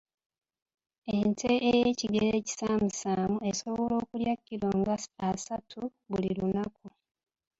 Ente 1.17 1.51
ey’ekigero 1.69 2.27
ekisaamusaamu 2.39 3.37
esobola 3.49 3.93
okulya 4.01 4.33
kkilo 4.37 4.67
nga 4.79 4.95
asatu 5.29 5.81
buli 6.09 6.29
lunaku. 6.37 6.87